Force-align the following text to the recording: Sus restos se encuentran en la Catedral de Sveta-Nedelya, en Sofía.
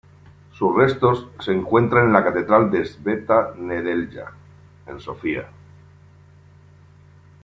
Sus 0.53 0.75
restos 0.75 1.27
se 1.41 1.51
encuentran 1.51 2.05
en 2.07 2.13
la 2.13 2.23
Catedral 2.23 2.71
de 2.71 2.83
Sveta-Nedelya, 2.85 4.31
en 4.87 4.99
Sofía. 4.99 5.47